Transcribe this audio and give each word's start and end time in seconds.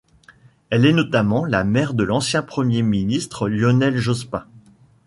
Elle 0.71 0.87
est 0.87 0.93
notamment 0.93 1.45
la 1.45 1.63
mère 1.63 1.93
de 1.93 2.03
l'ancien 2.03 2.41
Premier 2.41 2.81
ministre 2.81 3.47
Lionel 3.47 3.97
Jospin. 3.97 4.47